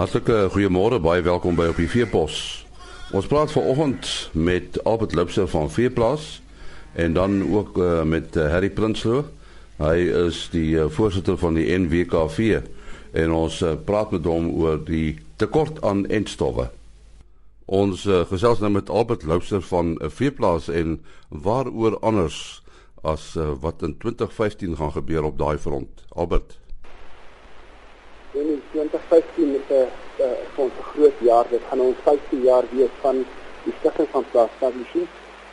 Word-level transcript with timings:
Hartlike 0.00 0.46
goeiemôre, 0.54 0.96
baie 0.96 1.20
welkom 1.20 1.58
by 1.58 1.66
op 1.68 1.76
die 1.76 1.88
Veepos. 1.92 2.34
Ons 3.12 3.26
praat 3.28 3.50
vanoggend 3.52 4.30
met 4.32 4.78
Albert 4.88 5.12
Lipser 5.12 5.44
van 5.52 5.68
Veeplaas 5.68 6.38
en 6.96 7.12
dan 7.12 7.34
ook 7.44 7.76
uh, 7.76 8.00
met 8.08 8.36
uh, 8.36 8.46
Harry 8.48 8.70
Prinsloo. 8.72 9.26
Hy 9.76 9.98
is 10.22 10.38
die 10.54 10.70
uh, 10.78 10.86
voorsitter 10.88 11.36
van 11.36 11.58
die 11.58 11.66
NWKV 11.76 12.62
en 13.12 13.34
ons 13.42 13.58
uh, 13.60 13.74
praat 13.84 14.14
met 14.16 14.24
hom 14.24 14.48
oor 14.62 14.80
die 14.88 15.18
tekort 15.36 15.82
aan 15.84 16.06
entstowwe. 16.08 16.70
Ons 17.68 18.06
uh, 18.08 18.22
gesels 18.32 18.64
nou 18.64 18.72
met 18.78 18.88
Albert 18.88 19.28
Lipser 19.28 19.60
van 19.68 19.98
uh, 19.98 20.08
Veeplaas 20.08 20.72
en 20.72 20.96
waaroor 21.28 21.98
anders 22.00 22.62
as 23.04 23.34
uh, 23.36 23.52
wat 23.60 23.84
in 23.84 23.98
2015 24.00 24.80
gaan 24.80 24.96
gebeur 24.96 25.28
op 25.28 25.36
daai 25.36 25.58
front. 25.60 26.08
Albert 26.16 26.56
2015 29.40 29.54
is 29.54 29.68
'n 29.68 29.88
uh, 30.22 30.58
ons 30.64 30.72
groot 30.92 31.18
jaar. 31.18 31.44
Dit 31.50 31.60
gaan 31.68 31.80
ons 31.80 31.96
15 32.02 32.42
jaar 32.42 32.64
wees 32.70 32.94
van 33.00 33.26
die 33.64 33.74
stigting 33.78 34.08
van 34.10 34.24
Plaas 34.30 34.50
Stability 34.56 35.04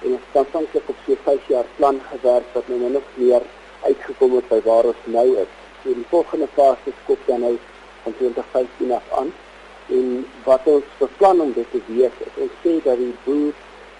en 0.03 0.11
ons 0.11 0.25
het 0.27 0.37
aanvanklik 0.41 0.89
op 0.89 0.95
so 1.05 1.15
5 1.23 1.47
jaar 1.47 1.67
plan 1.75 2.01
gewerk 2.11 2.47
wat 2.53 2.67
nou 2.67 2.91
nog 2.91 3.07
meer 3.13 3.41
uitgekom 3.83 4.35
het 4.35 4.47
by 4.47 4.61
waar 4.63 4.83
ons 4.83 5.03
nou 5.03 5.27
is. 5.43 5.51
So 5.83 5.93
die 5.93 6.09
volgende 6.09 6.47
fase 6.53 6.91
skop 7.03 7.19
dan 7.25 7.39
nou 7.39 7.55
van 8.03 8.13
2015 8.17 8.91
af 8.91 9.07
aan. 9.19 9.31
En 9.87 10.27
wat 10.43 10.61
ons 10.63 10.83
beplan 10.97 11.41
om 11.41 11.53
dit 11.53 11.71
te 11.71 11.81
wees, 11.87 12.15
is 12.27 12.35
ons 12.43 12.55
sê 12.63 12.73
dat 12.83 12.97
die 12.97 13.15
boer 13.23 13.53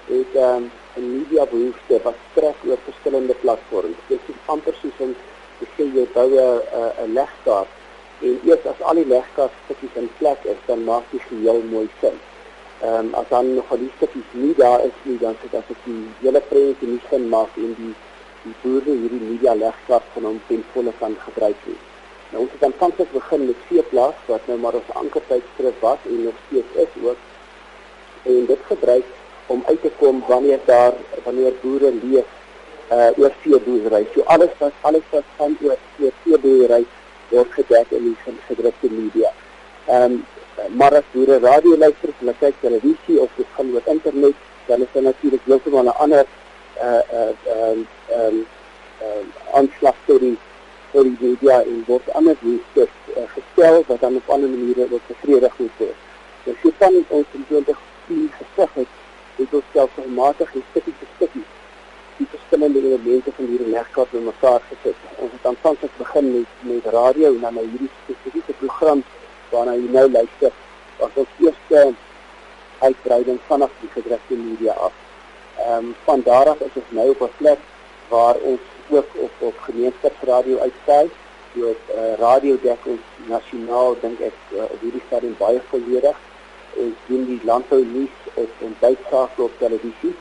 het 0.08 0.36
um, 0.36 0.72
'n 0.98 1.08
media 1.18 1.46
behoefte 1.46 2.00
wat 2.04 2.18
strek 2.32 2.58
oor 2.68 2.80
verskillende 2.84 3.34
platforms. 3.34 4.00
Dit 4.08 4.20
is 4.28 4.40
amper 4.46 4.76
soos 4.82 5.00
'n 5.00 5.16
sê 5.76 5.84
jy 5.96 6.08
bou 6.14 6.30
'n 6.36 7.14
legkaart 7.14 7.77
en 8.22 8.40
eers 8.46 8.66
as 8.66 8.82
al 8.82 8.96
die 9.00 9.06
legkas 9.06 9.54
stukkies 9.66 10.00
in 10.02 10.10
plek 10.18 10.44
is, 10.44 10.60
dan 10.66 10.84
maak 10.84 11.06
die 11.12 11.22
geheel 11.30 11.62
mooi 11.72 11.88
sin. 12.02 12.18
Ehm 12.82 13.08
um, 13.08 13.14
as 13.20 13.30
dan 13.30 13.54
nog 13.56 13.72
al 13.72 13.82
die 13.82 13.92
stukkies 13.96 14.32
nie 14.32 14.54
daar 14.58 14.84
is 14.86 14.98
nie, 15.04 15.18
dan 15.18 15.36
sit 15.42 15.54
as 15.60 15.70
ek 15.74 15.84
die 15.86 16.00
hele 16.22 16.42
projek 16.50 16.82
nie 16.82 17.02
sin 17.10 17.30
maak 17.30 17.58
en 17.58 17.74
die 17.82 17.94
die 18.44 18.56
boere 18.64 18.94
hierdie 19.02 19.24
media 19.28 19.54
legkas 19.58 20.10
van 20.14 20.28
hom 20.30 20.42
ten 20.48 20.64
volle 20.74 20.94
kan 21.00 21.16
gebruik 21.26 21.64
nie. 21.68 21.80
Nou 22.32 22.44
ons 22.44 22.54
het 22.56 22.64
aanvanklik 22.68 23.12
begin 23.12 23.46
met 23.48 23.66
veeplaas 23.70 24.20
wat 24.28 24.48
nou 24.52 24.58
maar 24.64 24.78
ons 24.80 24.92
ankertydskrif 25.02 25.80
was 25.84 26.06
en 26.12 26.24
nog 26.24 26.42
steeds 26.48 26.82
is 26.84 27.02
ook. 27.04 27.18
En 28.24 28.46
dit 28.46 28.68
gebruik 28.70 29.16
om 29.48 29.64
uit 29.68 29.82
te 29.82 29.92
kom 30.00 30.24
wanneer 30.28 30.60
daar 30.66 30.94
wanneer 31.24 31.54
boere 31.62 31.94
leef 32.02 32.36
uh 32.92 33.10
oor 33.20 33.34
veeboerdery. 33.42 34.08
So 34.14 34.24
alles 34.34 34.54
wat 34.60 34.74
alles 34.82 35.08
wat 35.12 35.24
van 35.36 35.58
oor 35.62 35.78
veeboerdery 35.98 36.86
word 37.30 37.52
gedek 37.52 37.92
in 37.92 38.04
die 38.10 38.18
gedrukte 38.48 38.90
media. 38.92 39.32
Ehm 39.86 40.04
um, 40.04 40.26
maar 40.74 40.94
as 40.98 41.06
jy 41.14 41.38
radio 41.40 41.78
luister, 41.78 42.10
hulle 42.20 42.34
kyk 42.40 42.56
televisie 42.62 43.20
of 43.22 43.30
dit 43.38 43.50
gaan 43.56 43.74
oor 43.74 43.82
internet, 43.86 44.36
dan 44.68 44.82
is 44.82 44.94
dit 44.94 45.04
natuurlik 45.04 45.42
heeltemal 45.46 45.86
'n 45.86 45.98
ander 46.04 46.26
uh 46.82 47.02
uh 47.20 47.34
ehm 47.54 47.80
ehm 48.10 48.38
ehm 49.02 49.28
aanslag 49.54 49.96
vir 50.06 50.20
die 50.20 50.38
vir 50.92 51.04
die 51.04 51.18
media 51.20 51.62
en 51.62 51.84
word 51.88 52.10
ander 52.20 52.36
dienste 52.42 52.88
uh, 52.88 53.24
gestel 53.36 53.84
wat 53.88 54.00
dan 54.02 54.16
op 54.16 54.30
ander 54.30 54.50
maniere 54.50 54.88
ook 54.92 55.08
bevredig 55.08 55.58
moet 55.58 55.78
word. 55.78 56.00
Dus 56.44 56.62
jy 56.64 56.74
kan 56.78 56.94
ons 57.08 57.28
in 57.32 57.46
2010 57.48 58.32
gesê 58.40 58.68
het, 58.74 58.88
dit 59.36 59.54
is 59.54 59.72
selfmatig 59.74 60.54
en 60.54 60.64
stukkie 60.70 60.94
vir 61.00 61.10
stukkie 61.16 61.46
die 62.18 62.28
verskillende 62.30 62.82
elemente 62.82 63.32
van 63.36 63.46
hierdie 63.46 63.70
legkaart 63.74 64.12
bymekaar 64.12 64.62
gesit. 64.70 65.02
Ons 65.22 65.34
het 65.36 65.46
aanvanklik 65.46 65.94
begin 65.98 66.32
met 66.34 66.64
met 66.70 66.86
radio 66.94 67.34
en 67.34 67.42
dan 67.46 67.54
nou 67.60 67.66
hierdie 67.66 67.90
spesifieke 68.04 68.56
program 68.62 69.04
waarna 69.52 69.76
jy 69.78 69.90
nou 69.94 70.06
luister. 70.12 70.56
Wat 70.98 71.20
ons 71.24 71.36
eerste 71.46 71.84
uitbreiding 72.80 73.40
vanaf 73.48 73.72
die 73.82 73.92
gedrukte 73.94 74.40
media 74.42 74.74
af. 74.88 74.94
Ehm 75.58 75.86
um, 75.86 75.96
van 76.06 76.22
daar 76.26 76.50
af 76.54 76.60
is 76.70 76.82
ons 76.82 76.92
nou 77.00 77.10
op 77.10 77.22
'n 77.22 77.38
plek 77.38 77.60
waar 78.10 78.36
ons 78.52 78.66
ook 78.90 79.10
op 79.26 79.32
op 79.50 79.58
gemeenskapsradio 79.70 80.58
uitsaai. 80.58 81.10
Die 81.54 81.64
uh, 81.64 82.14
radio 82.18 82.58
dek 82.62 82.86
ons 82.86 83.06
nasionaal 83.28 83.98
dink 84.02 84.20
ek 84.20 84.38
uh, 84.54 84.64
hierdie 84.82 85.06
stadium 85.08 85.36
baie 85.38 85.62
volledig. 85.70 86.18
Ons 86.74 86.96
doen 87.08 87.26
die 87.26 87.42
landbou 87.44 87.86
nuus 87.86 88.18
op 88.34 88.50
en 88.62 88.76
buitsaak 88.80 89.40
op 89.40 89.52
televisie 89.60 90.16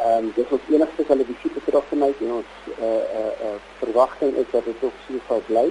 Ehm 0.00 0.24
um, 0.24 0.32
dis 0.34 0.52
ons 0.56 0.68
enigste 0.72 1.04
televisie 1.04 1.50
betrokkenheid 1.54 2.20
en 2.24 2.30
ons 2.38 2.52
eh 2.66 2.84
uh, 2.84 3.00
eh 3.20 3.24
uh, 3.24 3.32
uh, 3.48 3.58
verwagting 3.80 4.32
is 4.42 4.48
dat 4.52 4.64
dit 4.64 4.84
ook 4.86 4.96
so 5.06 5.20
sal 5.28 5.42
bly 5.48 5.66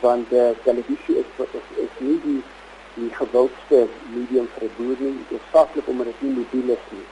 want 0.00 0.30
die 0.30 0.40
uh, 0.40 0.54
televisie 0.64 1.16
is, 1.22 1.28
is 1.58 1.68
is 1.84 2.00
nie 2.06 2.16
die 2.24 2.40
die 2.94 3.10
gewildste 3.18 3.82
medium 4.14 4.48
vir 4.56 4.72
boere 4.78 5.10
nie, 5.10 5.26
hoofsaaklik 5.30 5.88
omdat 5.92 6.10
dit 6.10 6.22
nie 6.24 6.34
mobiel 6.40 6.74
is 6.78 6.84
nie. 6.96 7.06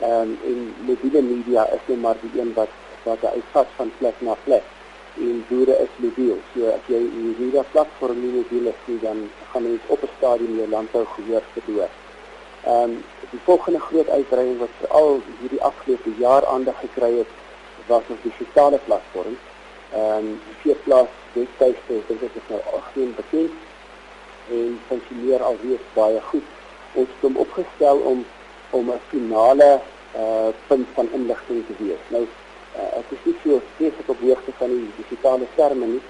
Ehm 0.00 0.20
um, 0.20 0.38
en 0.50 0.58
mobiele 0.90 1.22
media 1.32 1.66
is 1.76 1.84
net 1.90 2.02
maar 2.06 2.20
die 2.22 2.34
een 2.40 2.52
wat 2.60 2.74
wat 3.04 3.24
uitvat 3.34 3.76
van 3.76 3.92
plek 3.98 4.26
na 4.28 4.36
plek 4.44 4.74
en 5.20 5.44
boere 5.48 5.78
is 5.86 6.02
mobiel. 6.04 6.38
So 6.52 6.74
as 6.78 6.92
jy 6.92 7.00
in 7.06 7.32
hierdie 7.38 7.64
platform 7.72 8.20
nie 8.22 8.36
mobiel 8.40 8.70
is 8.74 8.84
nie, 8.86 9.00
dan 9.06 9.30
gaan 9.52 9.66
jy 9.66 9.78
op 9.86 10.02
'n 10.02 10.16
stadium 10.18 10.58
jou 10.58 10.68
landbou 10.76 11.04
gehoor 11.16 11.42
verloor. 11.54 11.90
Ehm 12.64 12.82
um, 12.82 13.04
die 13.30 13.40
volgende 13.44 13.80
groot 13.80 14.08
uitbreiding 14.08 14.58
wat 14.58 14.68
veral 14.80 15.20
hierdie 15.40 15.62
afgelope 15.62 16.10
jaar 16.18 16.46
aandag 16.46 16.78
gekry 16.80 17.18
het, 17.18 17.32
was 17.86 18.02
ons 18.08 18.22
digitale 18.22 18.78
platform. 18.84 19.36
Ehm 19.92 20.26
um, 20.26 20.40
vier 20.62 20.76
plaas 20.84 21.12
webtuiste, 21.32 22.00
ek 22.08 22.20
dit 22.20 22.40
is 22.40 22.48
nou 22.48 22.60
18 22.80 23.14
bekend 23.16 23.52
en 24.50 24.80
funksioneer 24.88 25.42
alweer 25.42 25.80
baie 25.94 26.20
goed. 26.30 26.50
Ons 26.92 27.08
het 27.14 27.24
hom 27.28 27.36
opgestel 27.44 27.98
om 28.12 28.24
om 28.70 28.90
'n 28.90 29.00
finale 29.08 29.80
uh 30.16 30.48
punt 30.66 30.88
van 30.94 31.08
inligting 31.12 31.64
te 31.66 31.74
wees. 31.78 32.04
Nou 32.08 32.24
uh, 32.76 32.98
ek 33.00 33.10
is 33.16 33.24
nie 33.24 33.36
so 33.42 33.60
spesifiek 33.74 34.08
op 34.08 34.20
hoogte 34.20 34.52
van 34.58 34.68
die 34.68 34.90
digitale 34.96 35.46
terme 35.54 35.86
nie, 35.86 36.02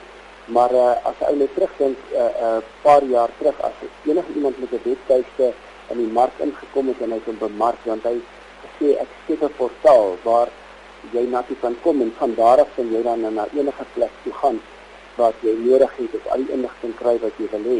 maar 0.44 0.72
uh, 0.72 0.94
as 1.10 1.18
jy 1.20 1.34
net 1.36 1.54
terugdink 1.54 1.98
'n 2.10 2.16
uh, 2.16 2.30
uh, 2.46 2.60
paar 2.82 3.04
jaar 3.04 3.30
terug 3.38 3.60
as 3.60 3.76
enige 4.04 4.32
iemand 4.34 4.58
met 4.60 4.72
'n 4.72 4.84
webtuiste 4.84 5.52
in 5.90 6.02
die 6.02 6.12
mark 6.12 6.40
ingekom 6.44 6.88
het 6.92 7.02
en 7.04 7.12
hy 7.14 7.20
het 7.26 7.38
bemark 7.38 7.84
want 7.84 8.04
hy 8.08 8.16
sê 8.78 8.94
ek 9.02 9.10
skep 9.22 9.42
'n 9.42 9.58
portaal 9.58 10.16
waar 10.24 10.48
jy 11.12 11.24
na 11.30 11.42
toe 11.42 11.56
kan 11.60 11.76
kom 11.82 12.02
en 12.02 12.12
van 12.18 12.34
daar 12.34 12.60
af 12.60 12.74
kan 12.76 12.90
jy 12.92 13.02
dan 13.02 13.20
na 13.34 13.46
enige 13.54 13.84
plek 13.94 14.10
toe 14.24 14.32
gaan 14.40 14.60
wat 15.16 15.34
jy 15.42 15.54
nodig 15.58 15.96
het 15.96 16.14
of 16.14 16.26
al 16.32 16.42
die 16.44 16.52
inligting 16.56 16.94
kry 16.96 17.14
wat 17.22 17.32
jy 17.38 17.48
wil 17.52 17.64
hê. 17.70 17.78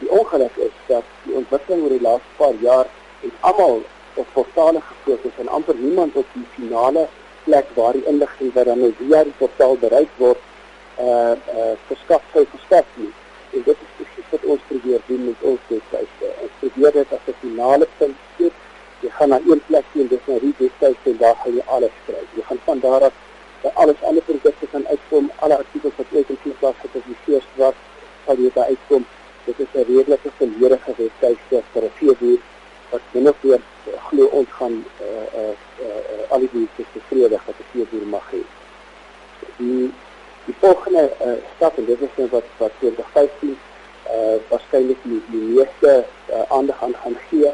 Die 0.00 0.10
ongeluk 0.18 0.56
is 0.56 0.76
dat 0.88 1.04
die 1.24 1.34
ontwikkeling 1.40 1.82
oor 1.82 1.94
die 1.96 2.06
laaste 2.06 2.36
paar 2.36 2.54
jaar 2.60 2.86
het 3.22 3.34
almal 3.40 3.82
op 4.14 4.26
portale 4.32 4.80
gefokus 4.80 5.40
en 5.40 5.48
amper 5.48 5.76
niemand 5.76 6.16
op 6.16 6.26
die 6.32 6.46
finale 6.56 7.08
plek 7.44 7.68
waar 7.74 7.92
die 7.92 8.06
inligting 8.08 8.52
wat 8.54 8.70
dan 8.70 8.80
nou 8.80 8.92
via 9.00 9.24
die 9.24 9.36
portaal 9.38 9.76
bereik 9.84 10.12
word 10.18 10.40
uh 11.00 11.34
uh 11.56 11.72
verskaf 11.88 12.24
sou 12.32 12.44
verskaf 12.54 12.96
nie. 13.00 13.12
En 13.52 13.62
dit 13.64 13.76
is 13.84 13.92
presies 13.96 14.30
wat 14.30 14.44
ons 14.54 14.60
probeer 14.68 15.00
doen 15.06 15.24
met 15.24 15.42
ons 15.52 15.60
webwerf. 15.68 16.12
Ons 16.44 16.54
probeer 16.60 16.92
dit 16.92 17.12
as 17.16 17.26
'n 17.26 17.40
finale 17.40 17.88
punt 17.98 18.16
skep. 18.34 18.54
Jy 19.00 19.10
gaan 19.10 19.28
na 19.28 19.40
een 19.46 19.62
plek 19.66 19.84
sien, 19.92 20.08
dis 20.08 20.26
nou 20.26 20.40
die 20.40 20.54
webwerf 20.58 21.06
en 21.10 21.16
daar 21.16 21.36
gaan 21.36 21.54
jy 21.54 21.62
alles 21.66 21.96
kry. 22.06 22.22
Jy 22.36 22.42
gaan 22.42 22.60
van 22.64 22.80
daar 22.80 23.02
af 23.02 23.12
alles 23.74 24.02
ander 24.02 24.22
produkte 24.22 24.66
kan 24.66 24.86
uitkom, 24.86 25.30
alle 25.36 25.56
artikels 25.56 25.92
wat 25.96 26.06
ooit 26.12 26.28
in 26.28 26.38
die 26.42 26.54
plaas 26.60 26.78
gepubliseer 26.80 27.44
word, 27.56 27.76
sal 28.26 28.36
jy 28.36 28.50
daar 28.54 28.70
uitkom. 28.74 29.06
Dit 29.44 29.58
is 29.58 29.72
'n 29.74 29.84
redelike 29.88 30.30
volledige 30.38 30.92
webwerf 30.96 31.66
vir 31.72 31.82
'n 31.82 31.90
veeboer 31.98 32.38
wat 32.90 33.00
minstens 33.10 33.36
weer 33.40 33.60
glo 34.08 34.24
ons 34.24 34.48
gaan 34.50 34.84
uh 35.00 35.40
uh, 35.40 35.54
uh 35.86 36.30
al 36.30 36.38
die 36.38 36.48
dienste 36.52 36.84
tevrede 36.92 37.38
wat 37.46 37.58
'n 37.58 37.70
veeboer 37.72 38.06
mag 38.06 38.30
hê. 38.30 38.42
Die 39.56 39.92
die 40.44 40.54
volgende 40.60 41.10
uh, 41.26 41.32
stap 41.56 41.78
en 41.78 41.84
dit 41.84 42.00
is 42.00 42.14
nou 42.16 42.28
wat 42.30 42.44
wat 42.58 42.72
2015 42.78 43.58
uh 44.06 44.36
waarskynlik 44.48 44.98
die, 45.02 45.22
die 45.30 45.40
meeste 45.40 46.04
uh, 46.30 46.42
aandag 46.48 46.82
aan 46.82 46.94
gaan 47.02 47.16
gee 47.30 47.50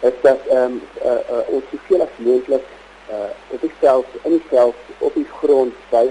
is 0.00 0.16
dat 0.22 0.38
ehm 0.46 0.62
um, 0.62 0.82
uh, 1.04 1.20
uh, 1.30 1.48
ons 1.48 1.64
soveel 1.70 2.02
as 2.02 2.16
moontlik 2.16 2.66
uh 3.10 3.30
op 3.48 3.60
die 3.60 3.72
veld 3.78 4.06
in 4.26 4.36
die 4.36 4.46
veld 4.48 4.74
op 4.98 5.14
die 5.14 5.28
grond 5.38 5.74
by 5.90 6.06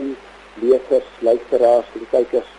lesers, 0.64 1.08
luisteraars, 1.20 1.88
die 1.94 2.08
kykers 2.12 2.52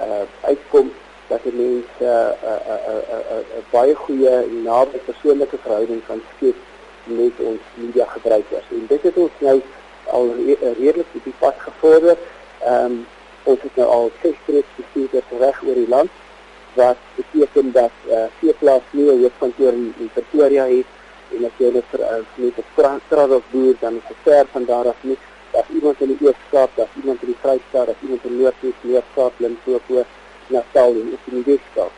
uh 0.00 0.24
uitkom 0.48 0.90
dat 1.28 1.42
die 1.46 1.52
mense 1.52 2.10
'n 2.10 2.48
uh, 2.52 2.56
'n 2.56 2.74
uh, 2.74 2.80
'n 2.86 2.96
uh, 2.96 3.18
'n 3.18 3.34
uh, 3.34 3.58
uh, 3.58 3.64
baie 3.70 3.94
goeie 3.94 4.34
naby 4.64 4.98
persoonlike 5.08 5.58
verhouding 5.64 6.02
kan 6.06 6.20
skep 6.36 6.56
met 7.04 7.32
ons 7.38 7.62
media 7.74 8.06
gebruikers. 8.06 8.66
En 8.70 8.84
dit 8.88 9.02
het 9.02 9.16
ons 9.16 9.36
nou 9.38 9.60
al 10.16 10.34
re 10.46 10.56
redelik 10.60 11.06
op 11.14 11.24
die 11.24 11.38
pad 11.38 11.56
gevorder. 11.58 12.16
Ehm 12.64 12.84
um, 12.84 13.06
ons 13.42 13.62
het 13.62 13.76
nou 13.76 13.88
al 13.88 14.10
ses 14.22 14.36
streeks 14.42 14.72
bestuurders 14.76 15.30
reg 15.38 15.62
oor 15.66 15.74
die 15.74 15.88
land 15.88 16.10
wat 16.74 16.96
beteken 17.16 17.72
dat 17.72 17.94
eh 18.08 18.16
uh, 18.16 18.24
vier 18.38 18.54
plaas 18.58 18.82
nie 18.90 19.06
'n 19.10 19.22
hoofkantoor 19.22 19.72
in, 19.72 19.94
in 19.98 20.10
Pretoria 20.12 20.64
het 20.64 20.86
en 21.36 21.44
as 21.44 21.56
jy 21.58 21.70
net 21.72 21.84
uh, 21.98 22.22
net 22.34 22.58
'n 22.58 22.64
straat 23.06 23.30
of 23.30 23.44
boer 23.52 23.74
dan 23.80 23.94
is 23.94 24.06
dit 24.08 24.16
ver 24.22 24.46
van 24.52 24.64
daar 24.64 24.88
af 24.88 25.00
nie. 25.00 25.18
Dat 25.52 25.64
iemand 25.68 26.00
in 26.00 26.16
die 26.16 26.26
Oos-Kaap, 26.26 26.70
dat 26.74 26.88
iemand 26.94 27.22
in 27.22 27.26
die 27.32 27.40
Vrystaat, 27.42 27.86
dat 27.86 27.96
iemand 28.02 28.24
in 28.24 28.36
Noord-Wes, 28.38 28.78
Noord-Kaap, 28.80 29.32
Limpopo, 29.36 30.04
Natal 30.46 30.90
en 30.90 31.18
in 31.24 31.42
die 31.42 31.44
Weskaap. 31.44 31.90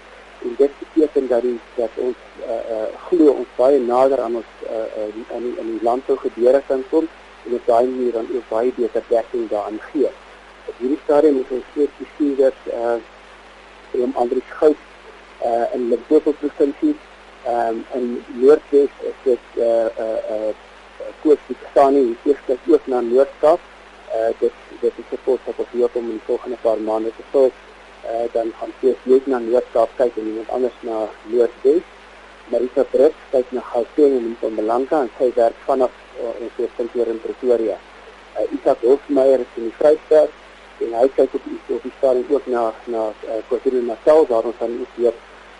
en 0.42 0.54
dit 0.56 0.70
beteken 0.78 1.28
dat 1.28 1.42
die 1.42 1.60
dat 1.74 1.90
ons 1.94 2.16
uh, 2.46 2.50
uh, 2.74 2.88
glo 3.06 3.30
ons 3.30 3.50
baie 3.56 3.78
nader 3.80 4.20
aan 4.20 4.36
ons 4.40 4.50
uh, 4.66 4.86
uh, 5.02 5.34
aan 5.34 5.44
die, 5.46 5.54
aan 5.60 5.70
die 5.70 5.82
landbou 5.86 6.16
gebeure 6.18 6.62
kan 6.66 6.82
kom 6.90 7.08
en 7.46 7.54
op 7.58 7.66
daai 7.66 7.86
manier 7.86 8.12
dan 8.12 8.28
ook 8.34 8.48
baie 8.48 8.72
beter 8.76 9.02
dekking 9.08 9.48
daaraan 9.50 9.80
gee. 9.90 10.10
Op 10.66 10.74
hierdie 10.78 10.98
stadium 11.04 11.38
moet 11.40 11.54
ons 11.58 11.68
steeds 11.70 11.98
besien 12.02 12.36
dat 12.40 12.58
uh 12.74 12.98
om 14.02 14.14
ander 14.16 14.40
goud 14.48 14.78
uh 15.44 15.64
in 15.76 15.88
Limpopo 15.88 16.32
provinsie 16.40 16.96
ehm 17.44 17.68
um, 17.68 17.84
in 17.98 18.24
Noordwes 18.40 18.90
is 19.10 19.18
dit 19.24 19.44
uh 19.56 19.88
uh 20.04 20.20
uh 20.34 20.52
koers 21.22 21.42
die 21.46 21.56
staan 21.70 21.94
nie 21.94 22.16
eers 22.24 22.60
ook 22.66 22.86
na 22.86 23.00
Noord-Kaap. 23.00 23.60
Uh 24.14 24.30
dit 24.38 24.52
dit 24.80 24.92
is 25.02 25.08
support 25.10 25.40
wat 25.46 25.58
ons 25.64 25.72
hier 25.72 25.88
kom 25.94 26.04
in 26.10 26.18
die 26.20 26.26
volgende 26.26 26.58
paar 26.62 26.80
maande 26.80 27.10
te 27.16 27.24
sou 27.32 27.48
uh 28.04 28.26
dan 28.32 28.52
gaan 28.58 28.74
ons 28.80 29.04
net 29.04 29.26
na 29.26 29.38
Noord-Kaap 29.38 29.96
kyk 29.96 30.16
en 30.16 30.30
iemand 30.34 30.54
anders 30.58 30.78
na 30.80 31.08
Noordwes. 31.32 31.82
Marita 32.50 32.84
Brits 32.84 33.26
kyk 33.32 33.52
na 33.52 33.62
Gauteng 33.72 34.16
en 34.18 34.30
Mpumalanga 34.34 35.02
en 35.06 35.10
sy 35.18 35.30
werk 35.36 35.58
vanaf 35.66 35.92
uh, 36.20 36.32
ons 36.34 36.56
hoofkantoor 36.58 37.10
in 37.12 37.20
Pretoria. 37.22 37.76
Uh, 38.36 38.46
Isak 38.56 38.82
Hofmeyer 38.86 39.40
is 39.44 39.58
in 39.60 39.68
die 39.68 39.76
Vrystaat 39.78 40.82
en 40.82 40.96
hy 40.98 41.06
kyk 41.16 41.36
op 41.38 41.46
die 41.46 41.58
op 41.76 41.86
die 41.86 41.92
stadium 41.98 42.34
ook 42.34 42.48
na 42.54 42.64
na 42.94 43.04
uh, 43.12 43.38
KwaZulu-Natal 43.48 44.26
waar 44.30 44.50
ons 44.50 44.58
dan 44.60 44.74
ook 44.82 44.98
weer 44.98 45.16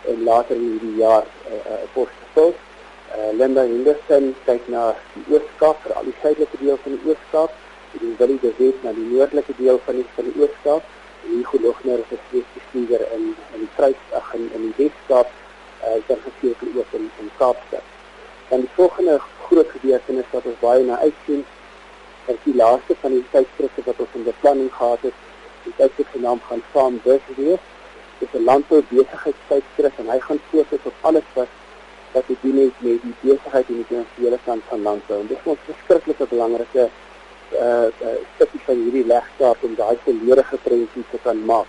en 0.09 0.25
later 0.25 0.57
in 0.57 0.79
die 0.79 0.97
jaar 0.97 1.25
'n 1.25 1.53
uh, 1.53 1.73
uh, 1.73 1.87
post 1.95 2.61
uh, 3.17 3.33
Linda 3.37 3.63
Henderson 3.63 4.35
kyk 4.47 4.69
na 4.73 4.95
die 5.15 5.25
Oos-Kaap, 5.35 5.83
vir 5.85 5.95
al 5.97 6.09
die 6.09 6.17
suidelike 6.23 6.59
deel 6.61 6.79
van 6.85 6.97
die 6.97 7.11
Oos-Kaap, 7.11 7.53
en 8.01 8.17
Willie 8.19 8.41
de 8.41 8.53
Wet 8.59 8.83
na 8.85 8.93
die 8.97 9.07
noordelike 9.11 9.55
deel 9.59 9.81
van 9.87 10.01
die 10.01 10.07
van 10.17 10.29
die 10.31 10.37
Oos-Kaap. 10.41 10.85
Hugo 11.23 11.59
Logner 11.63 11.99
is 12.03 12.11
'n 12.11 12.21
spesifiseer 12.29 13.03
in 13.17 13.25
in 13.55 13.61
die 13.65 13.73
Vrystaat 13.77 14.35
en 14.35 14.51
in 14.57 14.63
die 14.63 14.75
Wes-Kaap, 14.77 15.29
uh, 15.87 15.99
dan 16.07 16.19
geseker 16.27 16.69
ook 16.79 16.93
in 16.99 17.11
in 17.21 17.31
Kaapstad. 17.39 17.85
Dan 18.49 18.61
die 18.61 18.75
volgende 18.75 19.21
groot 19.47 19.71
gebeurtenis 19.71 20.31
wat 20.31 20.45
ons 20.45 20.61
baie 20.61 20.85
na 20.85 20.99
uitsien 20.99 21.45
is 22.27 22.41
die 22.45 22.55
laaste 22.55 22.95
van 23.01 23.11
die 23.11 23.25
tydskrifte 23.31 23.83
wat 23.85 23.99
ons 23.99 24.15
in 24.15 24.25
beplanning 24.25 24.73
gehad 24.75 25.01
het. 25.01 25.15
Die 25.65 25.73
tydskrif 25.77 26.11
genaamd 26.11 26.43
gaan 26.49 26.63
Farm 26.73 27.01
Business 27.05 27.37
wees. 27.37 27.65
Is 28.19 28.29
'n 28.33 28.45
landboubesigheidstydskrif 28.45 29.99
en 29.99 30.09
hy 30.11 30.19
gaan 30.21 30.41
fokus 30.51 30.85
op 30.85 30.95
alles 31.01 31.29
wat 31.35 31.49
wat 32.13 32.27
te 32.27 32.37
doen 32.41 32.57
het 32.57 32.77
met 32.79 33.03
die 33.03 33.15
besigheid 33.21 33.69
en 33.69 33.75
die 33.75 33.85
finansiële 33.85 34.39
kant 34.45 34.63
van 34.69 34.83
landbou. 34.83 35.21
En 35.21 35.27
dit 35.27 35.39
is 35.45 35.53
'n 35.53 35.59
verskriklike 35.65 36.27
belangrike 36.29 36.89
uh, 37.53 37.89
uh 38.09 38.19
stukkie 38.35 38.61
van 38.65 38.75
hierdie 38.75 39.07
legstaat 39.07 39.57
om 39.61 39.75
daai 39.75 39.97
volledige 40.05 40.57
prentjie 40.63 41.05
te 41.11 41.19
kan 41.23 41.45
maak. 41.45 41.67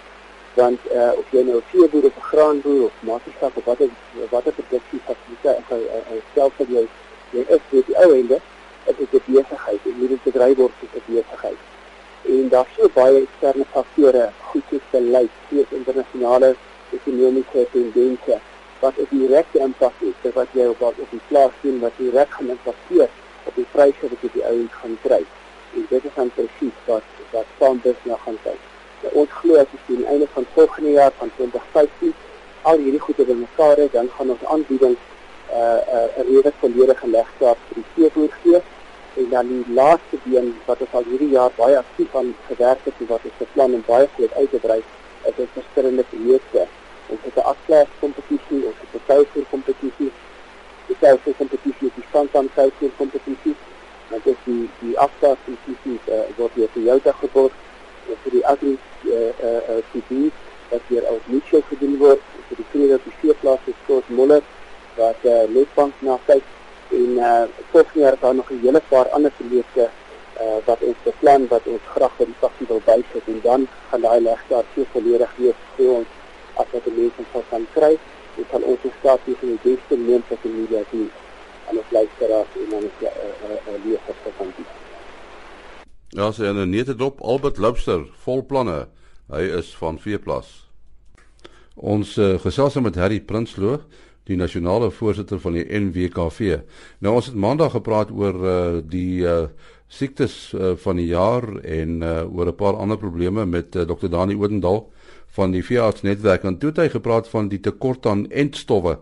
Want 0.54 0.80
uh 0.92 1.12
of 1.20 1.26
jy 1.32 1.44
nou 1.44 1.58
'n 1.58 1.70
veeboer 1.72 2.06
of 2.06 2.16
'n 2.16 2.28
graanboer 2.32 2.84
of 2.84 2.96
maak 3.00 3.26
nie 3.26 3.36
saak 3.40 3.56
of 3.58 3.64
watter 3.64 3.90
watter 4.30 4.54
produksie 4.54 5.02
fasiliteite 5.08 5.76
uh, 5.76 6.14
uh, 6.14 6.22
stel 6.32 6.52
vir 6.58 6.68
jou 6.70 6.88
jy 7.32 7.46
is 7.48 7.64
vir 7.70 7.84
die 7.88 7.98
ou 7.98 8.14
ende 8.14 8.40
dit 8.86 8.96
is 9.00 9.20
'n 9.28 9.32
besigheid 9.32 9.80
en 9.86 9.96
hierdie 10.00 10.20
bedryf 10.24 10.58
word 10.58 10.72
as 10.82 11.06
'n 11.08 11.14
besigheid. 11.14 11.73
En 12.26 12.50
daar 12.50 12.68
is 12.70 12.76
so 12.78 12.90
baie 12.94 13.22
eksterne 13.22 13.66
faktore, 13.72 14.30
goed 14.50 14.64
soos 14.70 14.86
beleid, 14.92 15.30
soos 15.50 15.78
internasionale 15.80 16.56
ekonomiese 16.96 17.68
tendense 17.72 18.40
wat 18.84 18.94
'n 18.98 19.08
direkte 19.10 19.60
impak 19.60 19.94
het 20.00 20.34
wat 20.34 20.48
jy 20.52 20.66
op 20.68 20.82
op 20.82 21.10
die 21.10 21.22
plaas 21.28 21.52
sien 21.62 21.80
wat 21.80 21.92
direk 21.98 22.32
gaan 22.32 22.50
impakteer 22.50 23.10
op 23.44 23.56
die 23.56 23.68
pryse 23.72 24.10
wat 24.12 24.22
jy 24.22 24.30
die 24.34 24.46
ouens 24.46 24.74
gaan 24.82 24.98
kry. 25.04 25.24
En 25.76 25.86
dit 25.90 26.04
is 26.04 26.16
dan 26.16 26.32
presies 26.36 26.78
wat 26.86 27.08
wat 27.32 27.46
Sanders 27.60 28.02
nou 28.04 28.18
gaan 28.26 28.38
kyk. 28.44 28.62
Nou, 29.02 29.14
ons 29.22 29.32
glo 29.40 29.56
as 29.56 29.74
ons 29.76 29.88
die 29.88 30.06
einde 30.06 30.28
van 30.34 30.46
volgende 30.54 30.92
jaar 30.92 31.12
van 31.18 31.32
2015 31.36 32.14
al 32.62 32.78
hierdie 32.78 33.00
goede 33.00 33.24
bymekaar 33.24 33.78
het, 33.78 33.92
dan 33.92 34.10
gaan 34.18 34.30
ons 34.30 34.46
aanbieding 34.46 34.96
uh 35.52 35.80
uh 35.96 36.08
'n 36.18 36.26
redelik 36.28 36.54
volledige 36.60 37.08
legstaat 37.08 37.58
vir 37.68 37.76
die 37.80 37.90
veeboer 37.94 38.32
gee 38.44 38.62
en 39.16 39.30
dan 39.30 39.48
die 39.48 39.74
laaste 39.74 40.18
ding 40.24 40.54
wat 40.66 40.82
ons 40.86 40.94
al 41.00 41.06
hierdie 41.10 41.30
jaar 41.30 41.52
baie 41.58 41.78
aktief 41.78 42.16
aan 42.16 42.36
gewerk 42.48 42.86
het 42.88 42.94
en 43.00 43.10
wat 43.12 43.26
ons 43.30 43.38
beplan 43.38 43.74
om 43.78 43.84
baie 43.88 44.08
groot 44.16 44.34
uit 44.34 44.50
te 44.50 44.62
brei 44.66 44.82
is 45.30 45.38
'n 45.38 45.50
verskillende 45.54 46.04
projekte. 46.10 46.68
Ons 47.08 47.20
het 47.24 47.36
'n 47.36 47.48
afklas 47.54 47.88
kompetisie, 48.00 48.62
ons 48.70 48.80
het 48.84 48.94
'n 48.94 49.06
tuisvoer 49.06 49.46
kompetisie. 49.50 50.12
Die 50.88 50.98
tuisvoer 51.00 51.34
kompetisie 51.34 51.88
is 51.88 51.96
die 51.96 52.06
standaard 52.10 52.50
tuisvoer 52.54 52.92
kompetisie. 52.98 53.56
Dit 54.10 54.26
is 54.26 54.40
die 54.44 54.70
die 54.80 55.00
afklas 55.00 55.38
kompetisie 55.46 56.00
uh, 56.08 56.20
wat 56.36 56.52
hier 56.54 56.70
vir 56.74 56.84
jou 56.84 57.00
dag 57.04 57.20
geborg 57.20 57.54
en 58.10 58.18
vir 58.24 58.32
die 58.32 58.46
agri 58.46 58.78
eh 59.04 59.12
uh, 59.12 59.58
eh 59.58 59.78
uh, 59.78 59.84
CD 59.92 60.12
wat 60.70 60.82
hier 60.88 61.04
op 61.10 61.22
Mitchell 61.26 61.64
gedoen 61.70 61.98
word 61.98 62.22
vir 62.48 62.58
die 62.58 62.70
tweede 62.72 62.96
op 62.96 63.04
die 63.04 63.18
veeplaas 63.22 63.60
is 63.66 63.74
Scott 63.84 64.10
Muller 64.10 64.42
wat 64.96 65.20
eh 65.22 65.32
uh, 65.32 65.50
Netbank 65.56 65.94
na 66.00 66.20
kyk 66.26 66.44
en 67.02 67.12
eh 67.18 67.26
uh, 67.26 67.44
volgende 67.72 68.00
jaar 68.00 68.18
daar 68.20 68.36
nog 68.36 68.50
'n 68.52 68.60
hele 68.64 68.82
paar 68.90 69.10
ander 69.10 69.32
projekte 69.38 69.90
eh 70.34 70.44
uh, 70.46 70.66
wat 70.66 70.80
ons 70.90 71.00
beplan 71.04 71.48
wat 71.48 71.66
ons 71.74 71.86
graag 71.96 72.14
vir 72.18 72.26
die 72.26 72.42
faksie 72.44 72.68
wil 72.68 72.82
bysit. 72.86 73.26
En 73.26 73.40
dan 73.44 73.68
gaan 73.90 74.02
daai 74.02 74.22
legstaat 74.22 74.66
so 74.76 74.86
volledig 74.92 75.32
wees 75.38 75.60
vir 75.76 75.90
ons 76.00 76.10
as 76.62 76.68
wat 76.72 76.84
die 76.84 76.98
mense 77.02 77.24
sal 77.32 77.44
kan 77.50 77.68
kry. 77.74 77.94
En 78.38 78.46
kan 78.52 78.64
ons 78.64 78.80
staat 79.00 79.20
hier 79.26 79.38
in 79.42 79.50
die 79.50 79.64
beste 79.64 79.96
moontlike 79.98 80.48
media 80.48 80.82
doen. 80.92 81.12
En 81.70 81.78
ons 81.78 81.92
luisteraars 81.98 82.54
en 82.62 82.70
dan 82.70 82.84
is 82.84 82.98
ja 83.00 83.12
'n 83.12 83.28
uh, 83.28 83.50
uh, 83.50 83.74
uh, 83.74 83.86
leser 83.86 84.16
van 84.38 84.54
die 84.58 84.66
Ja, 86.10 86.32
sy 86.32 86.44
en 86.44 86.58
'n 86.62 86.70
nette 86.70 86.96
dop 86.96 87.22
Albert 87.22 87.58
Lobster 87.58 88.06
vol 88.24 88.44
planne. 88.46 88.88
Hy 89.32 89.42
is 89.58 89.76
van 89.76 90.00
Veeplas. 90.00 90.70
Ons 91.76 92.18
uh, 92.18 92.40
gesels 92.40 92.76
met 92.76 92.96
Harry 92.96 93.20
Prinsloo 93.20 93.80
die 94.30 94.38
nasionale 94.40 94.92
voorsitter 94.92 95.40
van 95.40 95.58
die 95.58 95.66
NWKV. 95.68 96.60
Nou 97.04 97.16
ons 97.20 97.30
het 97.32 97.36
maandag 97.36 97.76
gepraat 97.76 98.12
oor 98.12 98.40
uh, 98.40 98.82
die 98.88 99.24
uh, 99.28 99.48
siektes 99.88 100.54
uh, 100.56 100.74
van 100.80 101.00
die 101.02 101.10
jaar 101.12 101.46
en 101.62 102.02
uh, 102.02 102.24
oor 102.32 102.48
'n 102.48 102.56
paar 102.56 102.80
ander 102.80 102.98
probleme 102.98 103.46
met 103.46 103.76
uh, 103.76 103.84
Dr. 103.84 104.08
Dani 104.08 104.36
Oudendal 104.36 104.92
van 105.36 105.52
die 105.52 105.64
veeartsnetwerk 105.64 106.44
en 106.44 106.58
toe 106.58 106.70
het 106.70 106.78
hy 106.78 106.90
gepraat 106.90 107.28
van 107.28 107.50
die 107.50 107.60
tekort 107.60 108.06
aan 108.06 108.30
entstowwe. 108.30 108.98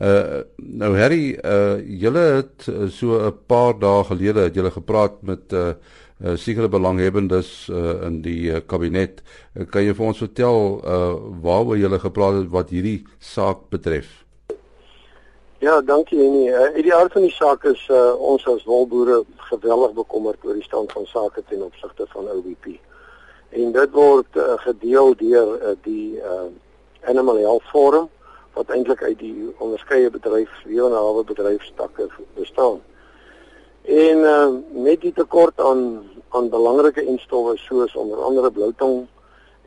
Uh 0.00 0.40
nou 0.56 0.96
Harry, 0.96 1.36
uh 1.44 1.76
julle 2.00 2.22
het 2.40 2.64
so 2.88 3.20
'n 3.28 3.34
paar 3.46 3.78
dae 3.78 4.04
gelede 4.04 4.48
het 4.48 4.54
julle 4.54 4.70
gepraat 4.70 5.22
met 5.22 5.52
uh 5.52 5.74
uh 6.24 6.36
sekere 6.36 6.68
belanghebbendes 6.68 7.68
uh 7.68 8.06
in 8.06 8.22
die 8.22 8.50
uh, 8.50 8.60
kabinet. 8.66 9.22
Uh, 9.54 9.66
kan 9.66 9.84
jy 9.84 9.94
vir 9.94 10.06
ons 10.06 10.18
vertel 10.18 10.80
uh 10.80 11.14
waaroor 11.42 11.78
julle 11.78 11.98
gepraat 11.98 12.34
het 12.40 12.50
wat 12.50 12.70
hierdie 12.70 13.04
saak 13.18 13.68
betref? 13.70 14.24
Ja, 15.62 15.80
dankie 15.80 16.18
Jenny. 16.18 16.48
Uh, 16.50 16.82
die 16.82 16.94
aard 16.94 17.12
van 17.14 17.22
die 17.22 17.30
saak 17.30 17.62
is 17.70 17.82
uh, 17.86 18.14
ons 18.18 18.42
as 18.50 18.64
wolboere 18.66 19.20
geweldig 19.46 19.92
bekommerd 19.94 20.42
oor 20.42 20.56
die 20.58 20.64
stand 20.66 20.90
van 20.90 21.04
sake 21.06 21.44
ten 21.46 21.60
opsigte 21.62 22.02
van 22.10 22.26
OBP. 22.32 22.64
En 23.54 23.68
dit 23.76 23.92
word 23.94 24.38
uh, 24.42 24.56
gedeel 24.64 25.12
deur 25.20 25.52
uh, 25.54 25.74
die 25.84 26.16
uh, 26.18 26.48
Animal 27.06 27.38
Health 27.38 27.68
Forum 27.70 28.08
wat 28.56 28.72
eintlik 28.74 29.04
uit 29.06 29.20
die 29.20 29.52
onderskeie 29.62 30.10
bedryf 30.10 30.56
lewende 30.66 31.22
bedryfstakke 31.28 32.08
bestaan. 32.34 32.80
En 33.86 34.24
uh, 34.32 34.48
met 34.82 35.00
die 35.06 35.12
tekort 35.14 35.62
aan 35.62 36.02
aan 36.34 36.48
belangrike 36.50 37.06
enstowwe 37.06 37.54
soos 37.68 37.94
onder 37.94 38.18
andere 38.18 38.50
bloutong 38.50 39.06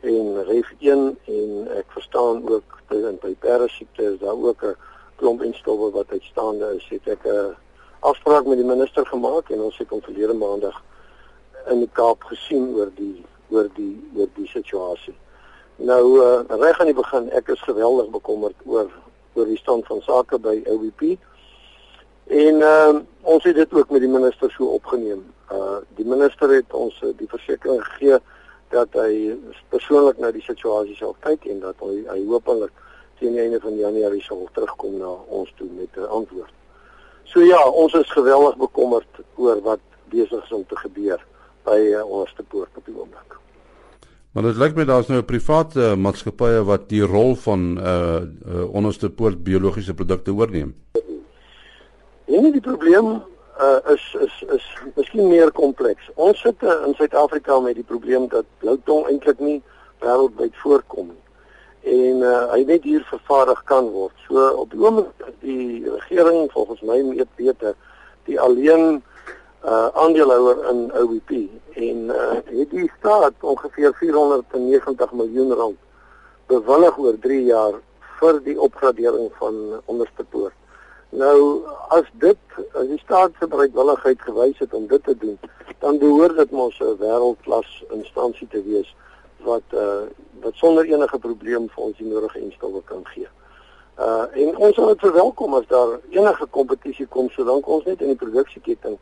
en 0.04 0.44
REF1 0.50 1.08
en 1.24 1.72
ek 1.80 1.88
verstaan 1.96 2.44
ook 2.44 2.82
dat 2.92 3.18
by 3.24 3.32
perde 3.40 3.70
siekte 3.78 4.12
is 4.12 4.20
daar 4.20 4.36
ook 4.36 4.60
'n 4.62 4.76
klomp 5.16 5.42
enstowwe 5.42 5.90
wat 5.90 6.10
uitstaande 6.10 6.74
is, 6.76 6.86
het 6.88 7.08
ek 7.08 7.24
'n 7.26 7.56
afspraak 8.00 8.46
met 8.46 8.56
die 8.56 8.66
minister 8.66 9.06
gemaak 9.06 9.50
en 9.50 9.60
ons 9.60 9.78
het 9.78 9.88
hom 9.88 10.02
verlede 10.02 10.34
maandag 10.34 10.82
in 11.70 11.78
die 11.78 11.90
Kaap 11.92 12.22
gesien 12.24 12.74
oor 12.74 12.90
die 12.94 13.24
oor 13.50 13.68
die 13.74 13.96
oor 14.16 14.28
die 14.34 14.48
situasie. 14.48 15.14
Nou 15.76 16.04
uh, 16.18 16.40
reg 16.48 16.80
aan 16.80 16.90
die 16.90 16.94
begin, 16.94 17.30
ek 17.30 17.48
is 17.48 17.62
geweldig 17.62 18.08
bekommerd 18.10 18.54
oor 18.64 18.90
oor 19.34 19.46
die 19.46 19.58
stand 19.58 19.86
van 19.86 20.00
sake 20.02 20.38
by 20.38 20.62
OVP. 20.66 21.18
En 22.26 22.62
uh, 22.64 22.94
ons 23.22 23.44
het 23.44 23.54
dit 23.54 23.74
ook 23.74 23.90
met 23.90 24.00
die 24.00 24.10
minister 24.10 24.50
so 24.50 24.64
opgeneem. 24.64 25.26
Uh 25.52 25.78
die 25.98 26.06
minister 26.06 26.50
het 26.50 26.72
ons 26.74 26.96
die 27.16 27.28
versekering 27.28 27.84
gegee 27.84 28.18
dat 28.74 28.96
hy 28.98 29.36
persoonlik 29.70 30.18
na 30.18 30.32
die 30.34 30.42
situasie 30.42 30.96
sal 30.98 31.14
kyk 31.22 31.46
en 31.46 31.60
dat 31.62 31.78
hy 31.84 32.02
hy 32.08 32.18
hopelik 32.26 32.72
teen 33.18 33.32
die 33.32 33.40
einde 33.40 33.60
van 33.60 33.76
Januarie 33.76 34.22
sal 34.22 34.48
terugkom 34.52 34.98
na 35.00 35.10
ons 35.28 35.52
toe 35.56 35.68
met 35.76 35.96
'n 35.96 36.08
antwoord. 36.18 36.52
So 37.24 37.40
ja, 37.40 37.68
ons 37.68 37.92
is 37.92 38.10
geweldig 38.10 38.56
bekommerd 38.56 39.20
oor 39.34 39.60
wat 39.62 39.80
besig 40.08 40.44
is 40.44 40.52
om 40.52 40.64
te 40.66 40.76
gebeur 40.76 41.24
by 41.64 41.78
uh, 41.78 42.04
onderste 42.04 42.42
poort 42.42 42.70
op 42.76 42.84
die 42.84 42.94
oomblik. 42.94 43.38
Maar 44.32 44.42
dit 44.42 44.56
lyk 44.56 44.74
my 44.76 44.84
daar's 44.84 45.08
nou 45.08 45.20
'n 45.20 45.24
private 45.24 45.80
uh, 45.80 45.94
maatskappye 45.94 46.64
wat 46.64 46.88
die 46.88 47.02
rol 47.02 47.34
van 47.34 47.78
uh, 47.78 48.22
uh 48.46 48.74
onderste 48.74 49.10
poort 49.10 49.42
biologiese 49.42 49.94
produkte 49.94 50.32
oorneem. 50.32 50.74
En 52.26 52.52
die 52.52 52.60
probleem 52.60 53.22
uh 53.58 53.92
is 53.92 54.16
is 54.20 54.44
is 54.48 54.66
miskien 54.94 55.28
meer 55.28 55.52
kompleks. 55.52 56.10
Ons 56.14 56.40
sit 56.40 56.62
uh, 56.62 56.86
in 56.86 56.94
Suid-Afrika 56.94 57.60
met 57.60 57.74
die 57.74 57.84
probleem 57.84 58.28
dat 58.28 58.44
bloutong 58.58 59.06
eintlik 59.06 59.38
nie 59.38 59.62
wêreldwyd 59.98 60.54
voorkom 60.54 61.06
nie 61.06 61.25
en 61.82 62.22
uh, 62.22 62.50
hy 62.52 62.62
net 62.64 62.82
hier 62.82 63.04
vervaardig 63.10 63.62
kan 63.64 63.90
word. 63.90 64.14
So 64.26 64.48
op 64.62 64.70
die 64.70 64.80
oomblik 64.80 65.28
die 65.40 65.90
regering 65.90 66.50
volgens 66.52 66.80
my 66.80 67.02
weet 67.10 67.32
beter 67.36 67.74
die 68.24 68.40
alleen 68.40 69.02
uh 69.66 69.88
aandeelhouer 69.98 70.68
in 70.70 70.92
OBP 70.94 71.30
en 71.74 72.10
uh 72.14 72.38
het 72.44 72.70
die 72.70 72.90
staat 72.98 73.34
ongeveer 73.40 73.94
490 73.98 75.12
miljoen 75.12 75.52
rand 75.52 75.78
bewillig 76.46 76.98
oor 76.98 77.18
3 77.18 77.40
jaar 77.44 77.80
vir 78.20 78.38
die 78.44 78.60
opgradering 78.60 79.30
van 79.38 79.80
onderste 79.84 80.24
poort. 80.24 80.54
Nou 81.10 81.64
as 81.94 82.06
dit 82.22 82.38
as 82.74 82.86
die 82.90 83.00
staat 83.02 83.34
se 83.38 83.46
bereidwilligheid 83.46 84.22
gewys 84.22 84.58
het 84.58 84.74
om 84.74 84.86
dit 84.86 85.04
te 85.04 85.16
doen, 85.18 85.38
dan 85.80 85.98
behoort 85.98 86.36
dit 86.36 86.50
mos 86.50 86.78
'n 86.80 86.96
wêreldklas 87.02 87.84
instansie 87.90 88.48
te 88.48 88.62
wees 88.62 88.94
wat 89.38 89.66
uh 89.72 90.06
wat 90.42 90.54
sonder 90.54 90.84
enige 90.84 91.18
probleem 91.18 91.68
vir 91.74 91.84
ons 91.84 91.96
die 91.98 92.06
nodige 92.06 92.40
instelling 92.40 92.84
kan 92.84 93.04
gee. 93.14 93.28
Uh 93.96 94.24
en 94.42 94.56
ons 94.56 94.74
sal 94.74 94.92
dit 94.92 95.04
verwelkom 95.06 95.54
as 95.54 95.66
daar 95.72 95.98
enige 96.10 96.46
kompetisie 96.50 97.06
kom 97.06 97.30
solank 97.30 97.68
ons 97.68 97.84
net 97.84 98.00
in 98.00 98.12
die 98.12 98.20
produksieketting 98.24 98.98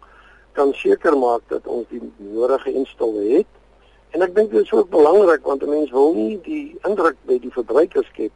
kan 0.55 0.73
seker 0.79 1.19
maak 1.19 1.43
dat 1.51 1.67
ons 1.67 1.89
die 1.91 2.03
nodige 2.17 2.73
instelling 2.73 3.37
het. 3.37 3.51
En 4.15 4.23
ek 4.23 4.35
dink 4.35 4.51
dit 4.51 4.63
is 4.63 4.73
ook 4.73 4.91
belangrik 4.91 5.43
want 5.43 5.63
'n 5.63 5.69
mens 5.69 5.91
wil 5.91 6.15
nie 6.15 6.39
die 6.43 6.79
indruk 6.87 7.17
by 7.27 7.39
die 7.39 7.53
verbruikers 7.53 8.07
skep 8.07 8.33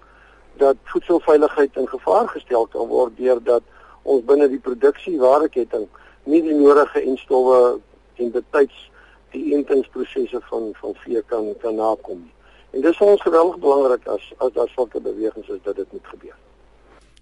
dat 0.56 0.76
voedselveiligheid 0.84 1.76
in 1.76 1.88
gevaar 1.88 2.28
gestel 2.28 2.66
kan 2.66 2.88
word 2.88 3.16
deurdat 3.16 3.62
ons 4.02 4.24
binne 4.24 4.48
die 4.48 4.58
produksie 4.58 5.18
waardeketting 5.18 5.86
nie 6.24 6.42
die 6.42 6.54
nodige 6.54 7.02
instowwe 7.02 7.80
en 8.14 8.30
betyds 8.30 8.90
die 9.30 9.54
entingsprosesse 9.54 10.40
van 10.50 10.72
van 10.80 10.94
vee 11.04 11.22
kan 11.22 11.54
kan 11.62 11.74
nakom 11.74 12.18
nie. 12.24 12.34
En 12.78 12.84
dis 12.84 12.96
vir 12.96 13.08
ons 13.10 13.22
geweldig 13.22 13.56
belangrik 13.58 14.04
as 14.06 14.26
as 14.38 14.52
daar 14.54 14.68
sulke 14.70 15.00
bewegings 15.02 15.48
is 15.50 15.62
dat 15.62 15.76
dit 15.76 15.92
moet 15.92 16.04
gebeur. 16.06 16.36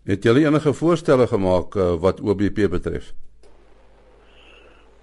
Het 0.04 0.26
julle 0.28 0.42
enige 0.44 0.72
voorstelle 0.72 1.26
gemaak 1.26 1.74
uh, 1.74 1.94
wat 2.00 2.20
OBP 2.20 2.68
betref? 2.70 3.14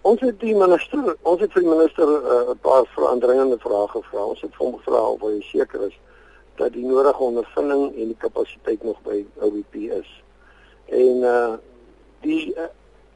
Ons 0.01 0.21
het 0.21 0.37
die 0.39 0.53
minister, 0.53 1.15
ons 1.21 1.41
het 1.41 1.51
vir 1.55 1.65
die 1.65 1.71
minister 1.71 2.05
eh, 2.05 2.35
'n 2.35 2.53
uh, 2.53 2.55
paar 2.61 2.85
veranderinge 2.93 3.57
vrae 3.65 3.87
gevra. 3.95 4.25
Ons 4.35 4.41
het 4.45 4.61
hom 4.61 4.77
gevra 4.77 5.01
of 5.15 5.25
hy 5.25 5.41
seker 5.49 5.87
is 5.89 5.97
dat 6.61 6.73
die 6.77 6.85
nodige 6.85 7.23
ondervinding 7.31 7.89
en 7.89 8.13
die 8.13 8.21
kapasiteit 8.27 8.83
nog 8.83 9.01
by 9.01 9.25
OBP 9.41 9.75
is. 9.75 10.23
En 10.85 11.25
uh 11.33 11.53
die 12.21 12.53
uh, 12.55 12.69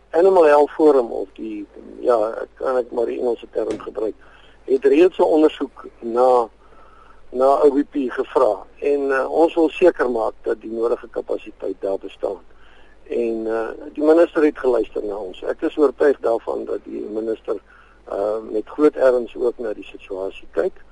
Animal 0.10 0.44
Health 0.44 0.70
Forum 0.70 1.12
of 1.12 1.28
die 1.34 1.68
ja, 2.02 2.18
kan 2.58 2.82
ek 2.82 2.92
maar 2.92 3.06
die 3.06 3.20
Engelse 3.20 3.48
term 3.52 3.80
gebruik, 3.80 4.16
het 4.66 4.86
reeds 4.86 5.18
'n 5.18 5.32
ondersoek 5.38 5.86
na 6.02 6.50
na 7.30 7.48
OBP 7.64 8.08
gevra 8.10 8.66
en 8.80 9.10
uh, 9.12 9.26
ons 9.30 9.56
wil 9.56 9.70
seker 9.70 10.10
maak 10.12 10.34
dat 10.48 10.62
die 10.62 10.72
nodige 10.72 11.08
kapasiteit 11.12 11.76
daar 11.80 12.00
bestaan. 12.00 12.40
En 13.10 13.48
uh 13.48 13.70
die 13.94 14.04
minister 14.04 14.44
het 14.44 14.60
geluister 14.60 15.04
na 15.04 15.16
ons. 15.16 15.42
Ek 15.48 15.62
is 15.62 15.78
oortuig 15.78 16.20
daarvan 16.20 16.66
dat 16.66 16.84
die 16.84 17.02
minister 17.02 17.60
uh 18.12 18.40
met 18.52 18.68
groot 18.68 18.96
erns 18.96 19.36
ook 19.36 19.60
na 19.64 19.74
die 19.74 19.88
situasie 19.88 20.48
kyk 20.52 20.84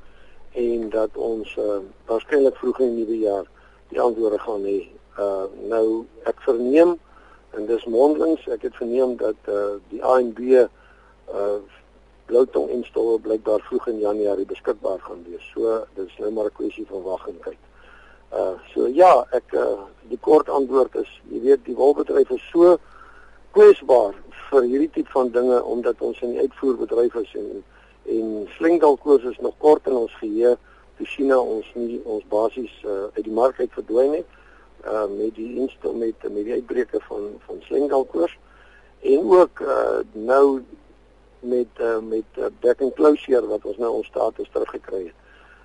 en 0.55 0.89
dat 0.89 1.17
ons 1.19 1.55
uh, 1.59 1.81
waarskynlik 2.07 2.55
vroeg 2.55 2.79
in 2.79 2.95
die 2.95 3.03
nuwe 3.03 3.17
jaar 3.19 3.49
die 3.91 4.01
antwoorde 4.01 4.39
gaan 4.39 4.63
hê. 4.63 4.79
Uh 5.19 5.47
nou 5.71 6.05
ek 6.23 6.39
verneem 6.47 6.95
en 7.55 7.67
dis 7.67 7.83
mondelings 7.91 8.47
ek 8.51 8.63
het 8.69 8.75
verneem 8.79 9.17
dat 9.19 9.51
uh 9.51 9.75
die 9.91 10.03
ANB 10.03 10.39
uh 10.39 11.59
bloutong 12.25 12.69
installe 12.69 13.19
blykbaar 13.19 13.61
vroeg 13.67 13.87
in 13.87 13.99
Januarie 13.99 14.45
beskikbaar 14.45 14.99
gaan 14.99 15.23
wees. 15.29 15.45
So 15.53 15.85
dis 15.95 16.17
nou 16.19 16.31
maar 16.31 16.45
'n 16.45 16.57
kwessie 16.57 16.85
van 16.89 17.01
wag 17.01 17.27
en 17.27 17.39
kyk. 17.39 17.61
Uh 18.33 18.57
so 18.73 18.87
ja, 18.87 19.25
ek 19.31 19.53
uh 19.53 19.85
die 20.09 20.19
kort 20.19 20.49
antwoord 20.49 20.95
is 20.95 21.21
jy 21.29 21.41
weet 21.41 21.65
die 21.65 21.75
wolbedryf 21.75 22.29
is 22.29 22.49
so 22.51 22.77
kwesbaar 23.51 24.13
vir 24.49 24.63
hierdie 24.63 24.91
tipe 24.93 25.11
van 25.11 25.31
dinge 25.31 25.63
omdat 25.63 26.01
ons 26.01 26.21
in 26.21 26.35
die 26.35 26.43
uitvoerbedryf 26.45 27.15
is 27.15 27.35
en 27.35 27.63
en 28.05 28.47
slingdalkoors 28.57 29.23
is 29.23 29.37
nog 29.41 29.53
kort 29.57 29.87
in 29.87 29.95
ons 29.97 30.13
geheue 30.19 30.57
te 30.97 31.05
China 31.05 31.39
ons 31.39 31.69
nie 31.73 31.99
ons 32.03 32.25
basies 32.29 32.73
uh, 32.85 33.07
uit 33.15 33.23
die 33.25 33.33
mark 33.33 33.59
uit 33.59 33.71
verdwyn 33.73 34.13
het 34.19 34.35
uh, 34.85 35.05
met 35.09 35.33
die 35.35 35.55
instel 35.61 35.95
met 35.97 36.27
met 36.29 36.43
die 36.45 36.57
uitbreke 36.59 37.01
van 37.07 37.31
van 37.47 37.61
slingdalkoors 37.67 38.37
en 39.13 39.25
ook 39.39 39.63
uh, 39.65 40.01
nou 40.13 40.61
met 41.39 41.67
uh, 41.79 41.99
met 41.99 42.23
uh, 42.37 42.45
back 42.61 42.81
and 42.81 42.93
closure 42.95 43.47
wat 43.47 43.65
ons 43.65 43.77
nou 43.77 43.91
ons 43.99 44.07
status 44.07 44.49
teruggekry 44.51 45.03
het. 45.05 45.13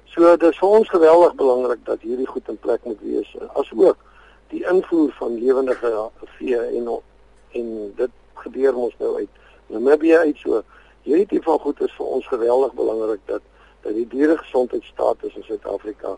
So 0.04 0.36
dit 0.36 0.50
is 0.50 0.58
vir 0.58 0.68
ons 0.68 0.88
geweldig 0.88 1.34
belangrik 1.34 1.84
dat 1.84 2.00
hierdie 2.02 2.26
goed 2.26 2.48
in 2.48 2.58
plek 2.58 2.84
moet 2.84 3.00
wees 3.00 3.36
asook 3.54 3.98
die 4.50 4.64
invoer 4.66 5.12
van 5.18 5.38
lewendige 5.38 5.92
vee 6.38 6.58
en 6.58 6.88
en 7.52 7.68
dit 7.96 8.10
gebeur 8.34 8.74
ons 8.74 8.94
nou 8.98 9.16
uit 9.16 9.28
Namibië 9.66 10.16
uit 10.16 10.36
so 10.42 10.62
hierdie 11.02 11.26
tipe 11.26 11.46
van 11.46 11.58
goed 11.58 11.80
is 11.86 11.94
vir 11.98 12.06
ons 12.06 12.26
geweldig 12.26 12.74
belangrik 12.74 13.22
dat 13.26 13.46
dat 13.80 13.94
die 13.96 14.06
dieregesondheidstatus 14.12 15.36
in 15.36 15.46
Suid-Afrika 15.46 16.16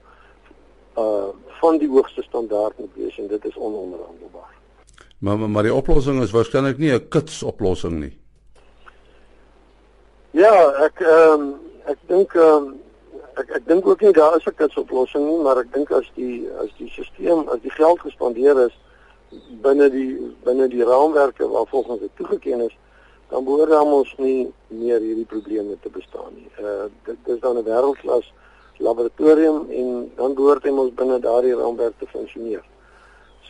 uh 0.99 1.29
van 1.63 1.79
die 1.79 1.89
hoogste 1.89 2.23
standaard 2.23 2.79
moet 2.79 2.95
wees 2.99 3.19
en 3.19 3.29
dit 3.31 3.45
is 3.45 3.57
ononderhandelbaar. 3.57 4.51
Maar 5.19 5.39
maar 5.51 5.63
die 5.63 5.75
oplossing 5.75 6.23
is 6.23 6.35
waarskynlik 6.35 6.79
nie 6.79 6.93
'n 6.93 7.09
kits 7.09 7.43
oplossing 7.43 8.01
nie. 8.01 8.22
Ja, 10.33 10.53
ek 10.81 11.01
ehm 11.05 11.41
um, 11.41 11.49
ek 11.85 11.99
dink 12.09 12.33
ehm 12.33 12.55
um, 12.65 12.69
ek 13.37 13.51
ek 13.59 13.65
dink 13.69 13.87
ook 13.87 14.01
nie 14.01 14.13
daar 14.17 14.37
is 14.37 14.47
'n 14.49 14.55
kits 14.57 14.77
oplossing 14.81 15.25
nie, 15.29 15.41
maar 15.45 15.59
ek 15.61 15.73
dink 15.73 15.91
as 15.91 16.07
die 16.15 16.49
as 16.63 16.71
die 16.79 16.89
stelsel 16.89 17.51
as 17.53 17.61
die 17.61 17.75
geld 17.77 18.01
gespandeer 18.01 18.57
is 18.65 18.73
binne 19.61 19.91
die 19.91 20.17
binne 20.45 20.69
die 20.69 20.85
raamwerke 20.85 21.49
waarvolgens 21.49 22.01
dit 22.01 22.17
toegeken 22.17 22.61
is, 22.61 22.73
dan 23.29 23.45
behoort 23.45 23.71
ons 23.71 24.15
nie 24.19 24.53
meer 24.69 25.01
hierdie 25.01 25.29
probleme 25.29 25.77
te 25.83 25.91
bestaan 25.91 26.33
nie. 26.35 26.49
Uh 26.61 26.89
dit 27.05 27.19
is 27.35 27.41
dan 27.41 27.59
'n 27.59 27.65
wêreldklas 27.65 28.33
laboratorium 28.79 29.67
en 29.71 30.13
dan 30.17 30.35
behoort 30.35 30.63
hy 30.63 30.71
ons 30.71 30.95
binne 30.95 31.19
daardie 31.21 31.55
raamwerk 31.55 31.99
te 31.99 32.07
funksioneer. 32.07 32.65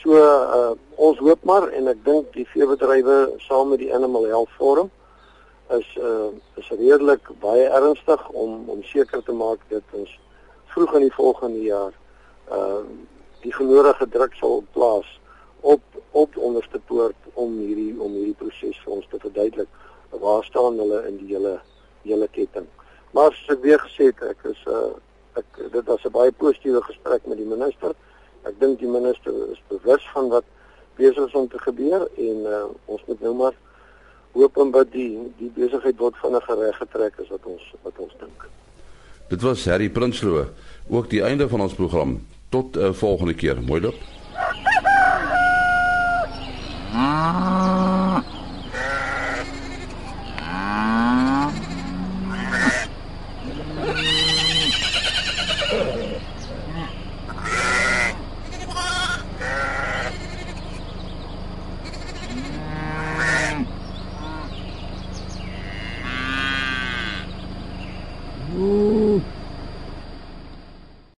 So 0.03 0.19
uh 0.19 0.75
ons 0.97 1.19
hoop 1.19 1.45
maar 1.45 1.69
en 1.69 1.87
ek 1.89 2.05
dink 2.05 2.33
die 2.33 2.47
veebedrywe 2.47 3.39
saam 3.39 3.69
met 3.69 3.79
die 3.79 3.95
Animal 3.95 4.25
Health 4.25 4.51
Forum 4.59 4.91
is 5.79 5.88
uh 5.97 6.31
is 6.61 6.69
redelik 6.69 7.29
baie 7.41 7.64
ernstig 7.79 8.29
om 8.29 8.69
om 8.69 8.83
seker 8.83 9.23
te 9.23 9.33
maak 9.33 9.61
dat 9.69 9.97
ons 9.99 10.19
vroeg 10.75 10.95
in 10.99 11.07
die 11.09 11.17
volgende 11.17 11.62
jaar 11.62 11.93
uh 12.50 12.85
die 13.43 13.52
genodige 13.52 14.09
druk 14.09 14.35
sal 14.38 14.64
plaas 14.73 15.09
op 15.61 15.83
op 16.11 16.37
onderste 16.37 16.79
poort 16.87 17.33
om 17.35 17.59
hierdie 17.59 17.95
om 18.00 18.12
hierdie 18.12 18.38
proses 18.45 18.79
vir 18.85 18.93
ons 18.99 19.09
te 19.11 19.19
verduidelik 19.25 19.69
waar 20.25 20.45
staan 20.45 20.79
hulle 20.79 21.02
in 21.09 21.17
die 21.23 21.35
hele 21.35 21.59
hele 22.02 22.29
ketting. 22.29 22.67
Maar 23.12 23.33
soos 23.33 23.57
ek 23.57 23.64
weer 23.64 23.81
gesê 23.81 24.11
het, 24.11 24.23
ek 24.35 24.47
is 24.52 24.62
uh 24.69 24.93
ek 25.41 25.61
dit 25.73 25.87
was 25.88 26.05
'n 26.05 26.12
baie 26.12 26.33
positiewe 26.33 26.83
gesprek 26.83 27.26
met 27.26 27.38
die 27.38 27.49
minister. 27.49 27.95
Ek 28.45 28.59
dink 28.61 28.79
die 28.79 28.88
minister 28.88 29.33
is 29.52 29.62
bewus 29.69 30.05
van 30.12 30.29
wat 30.29 30.45
besig 30.97 31.26
is 31.26 31.35
om 31.35 31.49
te 31.49 31.59
gebeur 31.59 32.09
en 32.17 32.38
uh 32.57 32.64
ons 32.87 33.05
moet 33.07 33.21
nou 33.21 33.35
maar 33.35 33.57
hoop 34.33 34.57
en 34.57 34.71
bid 34.71 34.93
die 34.93 35.12
die 35.39 35.51
besigheid 35.57 35.99
word 35.99 36.17
vinniger 36.23 36.59
reggetrek 36.59 37.19
as 37.23 37.33
wat 37.35 37.49
ons 37.55 37.73
wat 37.83 37.99
ons 38.07 38.15
dink. 38.21 38.49
Dit 39.33 39.43
was 39.43 39.65
Harry 39.65 39.89
Prinsloo, 39.89 40.47
ook 40.89 41.11
die 41.11 41.23
einde 41.25 41.49
van 41.49 41.61
ons 41.61 41.75
program. 41.75 42.19
Tot 42.49 42.77
'n 42.77 42.81
uh, 42.81 42.93
volgende 42.93 43.35
keer. 43.35 43.62
Mooi 43.62 43.81
loop. 43.81 43.97
Ah. 46.95 47.72